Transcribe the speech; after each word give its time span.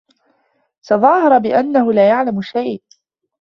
تظاهر 0.87 1.37
بأنه 1.37 1.93
لا 1.93 2.07
يعلم 2.09 2.41
شيئا. 2.41 2.79